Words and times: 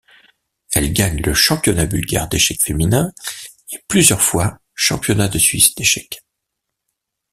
Elle 0.71 0.93
gagne 0.93 1.21
le 1.21 1.35
championnat 1.35 1.85
bulgare 1.85 2.27
d'échecs 2.27 2.63
féminin 2.63 3.11
et 3.71 3.77
plusieurs 3.87 4.23
fois 4.23 4.57
Championnat 4.73 5.27
de 5.27 5.37
Suisse 5.37 5.75
d'échecs. 5.75 6.25